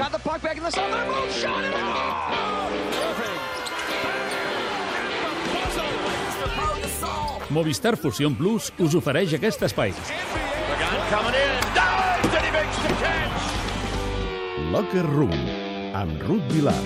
[0.00, 1.04] Got the puck back in the center.
[1.04, 1.74] Boom, shot it
[7.50, 9.92] Movistar Fusion Plus us ofereix aquest espai.
[14.72, 15.34] Locker Room,
[15.98, 16.78] amb Ruth Vilar.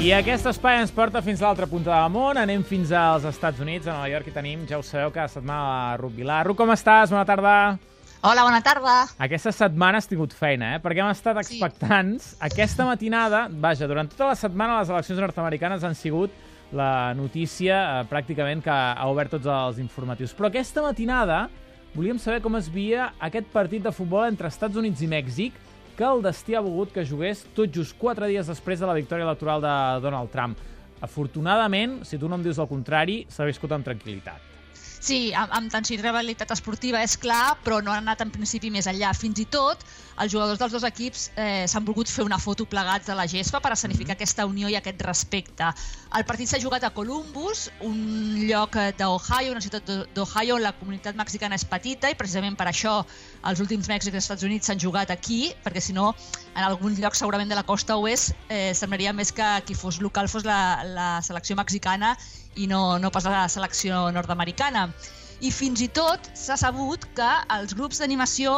[0.00, 2.40] I aquest espai ens porta fins a l'altra punta del món.
[2.40, 5.66] Anem fins als Estats Units, a Nova York, i tenim, ja ho sabeu, cada setmana
[5.66, 6.40] la Ruth Vilar.
[6.48, 7.12] Ruth, com estàs?
[7.12, 7.56] Bona tarda.
[8.26, 8.94] Hola, bona tarda.
[9.22, 10.78] Aquesta setmana has tingut feina, eh?
[10.82, 11.60] Perquè hem estat Sí.
[11.60, 12.36] expectants.
[12.42, 16.32] Aquesta matinada, vaja, durant tota la setmana les eleccions nord-americanes han sigut
[16.72, 20.34] la notícia eh, pràcticament que ha obert tots els informatius.
[20.34, 21.48] Però aquesta matinada
[21.94, 25.52] volíem saber com es via aquest partit de futbol entre Estats Units i Mèxic
[25.96, 29.24] que el destí ha volgut que jugués tot just quatre dies després de la victòria
[29.24, 30.58] electoral de Donald Trump.
[31.00, 34.56] Afortunadament, si tu no em dius el contrari, s'ha viscut amb tranquil·litat.
[34.98, 38.70] Sí, amb, amb tensió i rivalitat esportiva és clar, però no han anat en principi
[38.74, 39.12] més enllà.
[39.14, 39.84] Fins i tot,
[40.22, 43.60] els jugadors dels dos equips eh, s'han volgut fer una foto plegats a la gespa
[43.62, 45.68] per escenificar aquesta unió i aquest respecte.
[46.16, 48.00] El partit s'ha jugat a Columbus, un
[48.48, 52.56] lloc eh, d'Ohio, una ciutat d'O- d'Ohio on la comunitat mexicana és petita i precisament
[52.58, 52.98] per això
[53.46, 56.14] els últims Mèxics als Estats Units s'han jugat aquí, perquè si no,
[56.56, 60.30] en algun lloc segurament de la costa oest eh, semblaria més que qui fos local
[60.32, 62.14] fos la, la selecció mexicana
[62.56, 64.88] i no, no pas la selecció nord-americana.
[65.44, 68.54] I fins i tot s'ha sabut que els grups d'animació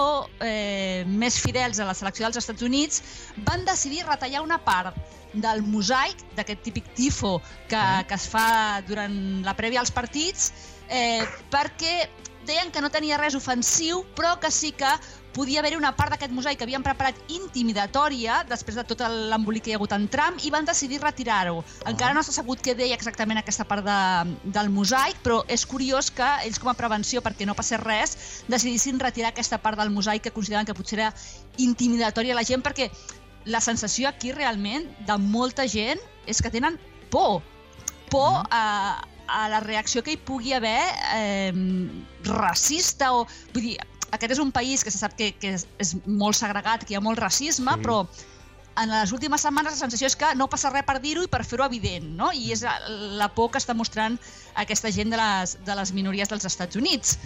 [0.47, 3.03] eh, més fidels a la selecció dels Estats Units
[3.49, 4.95] van decidir retallar una part
[5.35, 10.53] del mosaic, d'aquest típic tifo que, que es fa durant la prèvia als partits,
[10.89, 12.07] eh, perquè
[12.49, 14.91] deien que no tenia res ofensiu, però que sí que
[15.37, 19.71] podia haver-hi una part d'aquest mosaic que havien preparat intimidatòria després de tot l'embolic que
[19.71, 21.61] hi ha hagut en Trump i van decidir retirar-ho.
[21.91, 23.99] Encara no s'ha sabut què deia exactament aquesta part de,
[24.57, 28.17] del mosaic, però és curiós que ells com a prevenció, perquè no passés res,
[28.49, 31.13] decidissin retirar aquesta part del mosaic que consideraven que potser era
[31.59, 32.91] intimidatòria a la gent, perquè
[33.49, 36.81] la sensació aquí realment de molta gent és que tenen
[37.13, 37.43] por.
[38.09, 40.81] Por a, a la reacció que hi pugui haver
[41.15, 41.53] eh,
[42.25, 43.27] racista o...
[43.55, 43.77] Vull dir,
[44.11, 46.99] aquest és un país que se sap que, que és, és molt segregat, que hi
[46.99, 47.85] ha molt racisme, Sí.
[47.85, 48.03] però
[48.79, 51.41] en les últimes setmanes la sensació és que no passa res per dir-ho i per
[51.45, 52.29] fer-ho evident, no?
[52.31, 54.15] I és la, por que està mostrant
[54.55, 57.17] aquesta gent de les, de les minories dels Estats Units.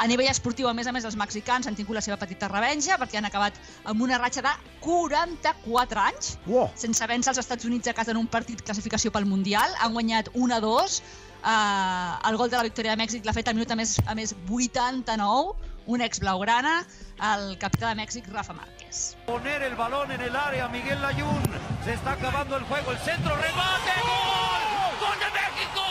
[0.00, 2.96] A nivell esportiu, a més a més, els mexicans han tingut la seva petita revenja
[2.96, 6.70] perquè han acabat amb una ratxa de 44 anys Uau!
[6.80, 9.76] sense vèncer els Estats Units a casa en un partit classificació pel Mundial.
[9.84, 10.96] Han guanyat 1 a 2.
[11.42, 14.14] Uh, el gol de la victòria de Mèxic l'ha fet a minut a més, a
[14.14, 16.84] més 89, un ex blaugrana,
[17.32, 19.16] el capità de Mèxic, Rafa Márquez.
[19.26, 21.42] poner el balón en el área, Miguel Layún.
[21.84, 24.62] Se está acabando el juego, el centro, remate, gol,
[25.00, 25.82] gol de México,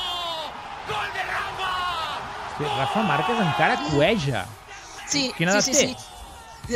[0.87, 1.71] gol de Rafa.
[2.51, 4.45] Hosti, Rafa Márquez encara cueja.
[5.07, 5.97] Sí, Quina sí, sí, sí.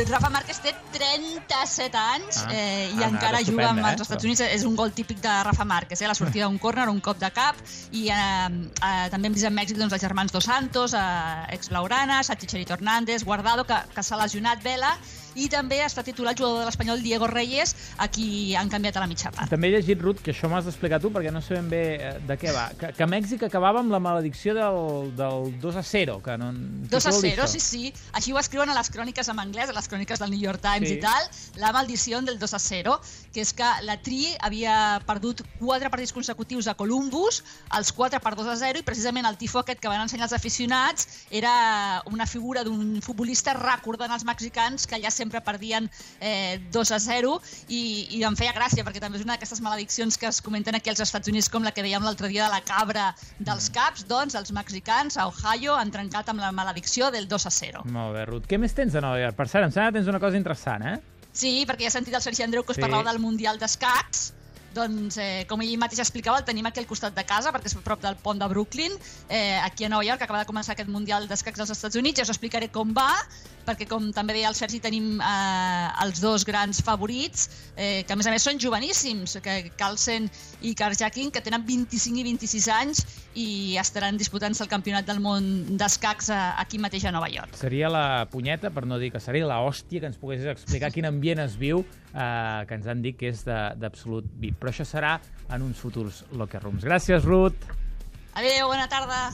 [0.04, 4.00] Rafa Márquez té 37 anys Ah, eh, i ah, encara edat juga amb estupenda, els
[4.00, 4.26] eh, Estats.
[4.28, 4.42] Units.
[4.58, 6.08] És un gol típic de Rafa Márquez, eh?
[6.10, 7.58] la sortida d'un córner, un cop de cap.
[7.92, 11.70] I eh, eh, també hem vist en Mèxic doncs, els germans Dos Santos, eh, ex
[11.72, 14.96] Blaugrana, Sachi Cherito Hernández, Guardado, que, que s'ha lesionat Vela,
[15.36, 19.04] i també està titular el jugador de l'Espanyol Diego Reyes, a qui han canviat a
[19.04, 19.50] la mitja part.
[19.52, 22.12] També he llegit, Ruth, que això m'has d'explicar tu perquè no sé ben bé eh,
[22.26, 22.66] de què va.
[22.78, 26.18] Que, que Mèxic acabava amb la maledicció del, del 2 a 0.
[26.24, 26.50] Que no,
[26.90, 27.52] 2 a què vol dir 0, això?
[27.52, 27.92] sí, sí.
[28.16, 30.88] Així ho escriuen a les cròniques en anglès, a les cròniques del New York Times
[30.88, 30.96] Sí.
[30.96, 31.28] i tal,
[31.60, 32.96] la maldició del 2 a 0,
[33.34, 37.42] que és que la Tri havia perdut quatre partits consecutius a Columbus,
[37.76, 40.36] els quatre per 2 a 0, i precisament el tifo aquest que van ensenyar els
[40.36, 46.92] aficionats era una figura d'un futbolista recordant als mexicans que allà sempre perdien eh, 2
[46.94, 47.34] a 0
[47.68, 47.80] i,
[48.16, 51.02] i em feia gràcia perquè també és una d'aquestes malediccions que es comenten aquí als
[51.02, 54.52] Estats Units com la que dèiem l'altre dia de la cabra dels caps, doncs els
[54.54, 57.84] mexicans a Ohio han trencat amb la maledicció del 2 a 0.
[57.90, 58.46] Molt bé, Ruth.
[58.46, 59.36] Què més tens de Nova York?
[59.36, 60.96] Per cert, em sembla que tens una cosa interessant, eh?
[61.36, 62.84] Sí, perquè ja he sentit el Sergi Andreu que us Sí.
[62.86, 64.32] parlava del Mundial d'Escacs,
[64.76, 67.76] doncs, eh, com ell mateix explicava, el tenim aquí al costat de casa, perquè és
[67.76, 68.92] a prop del pont de Brooklyn,
[69.28, 72.24] eh, aquí a Nova York, acaba de començar aquest Mundial d'Escacs dels Estats Units, ja
[72.24, 73.08] us explicaré com va,
[73.66, 78.16] perquè com també deia el Sergi, tenim eh, els dos grans favorits, eh, que a
[78.16, 80.30] més a més són joveníssims, que Carlsen
[80.62, 83.02] i Karjakin, que tenen 25 i 26 anys
[83.36, 87.52] i estaran disputant-se el Campionat del Món d'Escacs eh, aquí mateix a Nova York.
[87.58, 91.10] Seria la punyeta, per no dir que seria la hòstia, que ens poguessis explicar quin
[91.10, 91.84] ambient es viu,
[92.14, 94.56] eh, que ens han dit que és de- d'absolut VIP.
[94.62, 95.18] Però això serà
[95.50, 96.82] en uns futurs Locker Rooms.
[96.86, 97.68] Gràcies, Ruth.
[98.36, 99.32] Adéu, bona tarda!